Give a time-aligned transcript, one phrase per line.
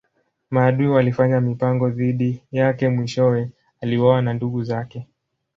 [0.51, 3.49] Maadui walifanya mipango dhidi yake mwishowe
[3.81, 5.07] aliuawa na ndugu zake.